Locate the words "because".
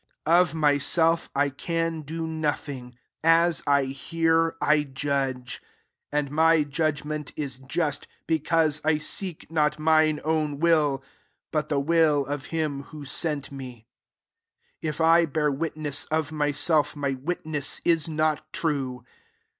8.25-8.81